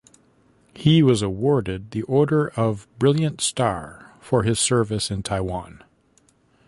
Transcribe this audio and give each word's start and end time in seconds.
He 0.73 1.03
was 1.03 1.21
awarded 1.21 1.91
the 1.91 2.01
Order 2.01 2.47
of 2.55 2.87
Brilliant 2.97 3.39
Star 3.39 4.15
for 4.19 4.41
his 4.41 4.59
service 4.59 5.11
in 5.11 5.21
Taiwan. 5.21 5.83